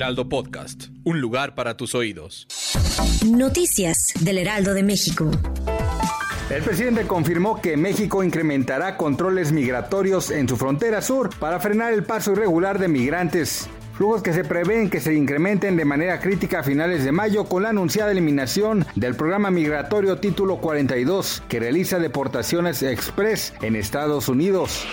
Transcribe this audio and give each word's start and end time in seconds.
Heraldo 0.00 0.30
Podcast, 0.30 0.86
un 1.04 1.20
lugar 1.20 1.54
para 1.54 1.76
tus 1.76 1.94
oídos. 1.94 2.46
Noticias 3.26 4.14
del 4.20 4.38
Heraldo 4.38 4.72
de 4.72 4.82
México. 4.82 5.30
El 6.48 6.62
presidente 6.62 7.06
confirmó 7.06 7.60
que 7.60 7.76
México 7.76 8.24
incrementará 8.24 8.96
controles 8.96 9.52
migratorios 9.52 10.30
en 10.30 10.48
su 10.48 10.56
frontera 10.56 11.02
sur 11.02 11.28
para 11.38 11.60
frenar 11.60 11.92
el 11.92 12.02
paso 12.02 12.32
irregular 12.32 12.78
de 12.78 12.88
migrantes 12.88 13.68
flujos 14.00 14.22
que 14.22 14.32
se 14.32 14.44
prevén 14.44 14.88
que 14.88 14.98
se 14.98 15.12
incrementen 15.12 15.76
de 15.76 15.84
manera 15.84 16.20
crítica 16.20 16.60
a 16.60 16.62
finales 16.62 17.04
de 17.04 17.12
mayo 17.12 17.44
con 17.44 17.64
la 17.64 17.68
anunciada 17.68 18.10
eliminación 18.10 18.86
del 18.94 19.14
programa 19.14 19.50
migratorio 19.50 20.16
título 20.16 20.56
42 20.56 21.42
que 21.50 21.60
realiza 21.60 21.98
deportaciones 21.98 22.82
express 22.82 23.52
en 23.60 23.76
Estados 23.76 24.30
Unidos. 24.30 24.86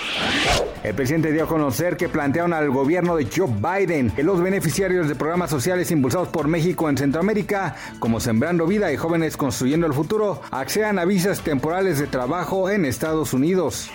El 0.83 0.93
presidente 0.93 1.31
dio 1.31 1.45
a 1.45 1.47
conocer 1.47 1.95
que 1.95 2.09
plantearon 2.09 2.51
al 2.51 2.69
gobierno 2.69 3.15
de 3.15 3.29
Joe 3.33 3.47
Biden 3.47 4.11
que 4.11 4.23
los 4.23 4.41
beneficiarios 4.41 5.07
de 5.07 5.15
programas 5.15 5.51
sociales 5.51 5.89
impulsados 5.89 6.27
por 6.27 6.49
México 6.49 6.89
en 6.89 6.97
Centroamérica, 6.97 7.75
como 7.99 8.19
Sembrando 8.19 8.67
Vida 8.67 8.91
y 8.91 8.97
Jóvenes 8.97 9.37
Construyendo 9.37 9.87
el 9.87 9.93
Futuro, 9.93 10.41
accedan 10.51 10.99
a 10.99 11.05
visas 11.05 11.41
temporales 11.41 11.97
de 11.97 12.07
trabajo 12.07 12.69
en 12.69 12.83
Estados 12.83 13.33
Unidos. 13.33 13.89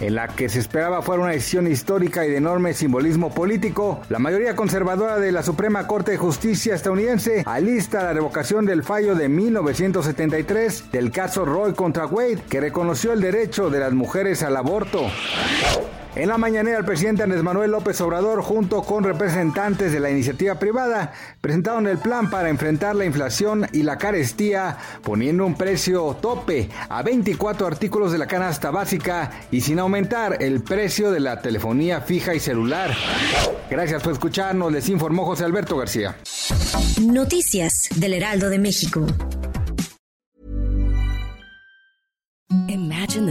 En 0.00 0.16
la 0.16 0.26
que 0.26 0.48
se 0.48 0.58
esperaba 0.58 1.00
fuera 1.00 1.22
una 1.22 1.30
decisión 1.30 1.68
histórica 1.68 2.26
y 2.26 2.30
de 2.30 2.38
enorme 2.38 2.74
simbolismo 2.74 3.32
político, 3.32 3.91
la 4.08 4.18
mayoría 4.18 4.56
conservadora 4.56 5.18
de 5.18 5.32
la 5.32 5.42
Suprema 5.42 5.86
Corte 5.86 6.12
de 6.12 6.16
Justicia 6.16 6.74
estadounidense 6.74 7.42
alista 7.46 8.02
la 8.02 8.12
revocación 8.12 8.66
del 8.66 8.82
fallo 8.82 9.14
de 9.14 9.28
1973 9.28 10.90
del 10.92 11.10
caso 11.10 11.44
Roy 11.44 11.74
contra 11.74 12.06
Wade, 12.06 12.42
que 12.48 12.60
reconoció 12.60 13.12
el 13.12 13.20
derecho 13.20 13.70
de 13.70 13.80
las 13.80 13.92
mujeres 13.92 14.42
al 14.42 14.56
aborto. 14.56 15.06
En 16.14 16.28
la 16.28 16.36
mañanera, 16.36 16.78
el 16.78 16.84
presidente 16.84 17.22
Andrés 17.22 17.42
Manuel 17.42 17.70
López 17.70 17.98
Obrador, 18.02 18.42
junto 18.42 18.82
con 18.82 19.02
representantes 19.02 19.92
de 19.92 20.00
la 20.00 20.10
iniciativa 20.10 20.58
privada, 20.58 21.12
presentaron 21.40 21.86
el 21.86 21.96
plan 21.96 22.28
para 22.28 22.50
enfrentar 22.50 22.94
la 22.94 23.06
inflación 23.06 23.66
y 23.72 23.82
la 23.82 23.96
carestía, 23.96 24.76
poniendo 25.02 25.46
un 25.46 25.54
precio 25.54 26.14
tope 26.20 26.68
a 26.90 27.02
24 27.02 27.66
artículos 27.66 28.12
de 28.12 28.18
la 28.18 28.26
canasta 28.26 28.70
básica 28.70 29.30
y 29.50 29.62
sin 29.62 29.78
aumentar 29.78 30.42
el 30.42 30.62
precio 30.62 31.10
de 31.10 31.20
la 31.20 31.40
telefonía 31.40 32.02
fija 32.02 32.34
y 32.34 32.40
celular. 32.40 32.94
Gracias 33.70 34.02
por 34.02 34.12
escucharnos, 34.12 34.70
les 34.70 34.90
informó 34.90 35.24
José 35.24 35.44
Alberto 35.44 35.78
García. 35.78 36.16
Noticias 37.00 37.88
del 37.96 38.12
Heraldo 38.12 38.50
de 38.50 38.58
México. 38.58 39.06